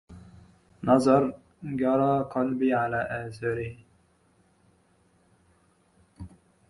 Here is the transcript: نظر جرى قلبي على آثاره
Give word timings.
نظر 0.83 1.33
جرى 1.63 2.23
قلبي 2.23 2.73
على 2.73 3.27
آثاره 3.27 3.77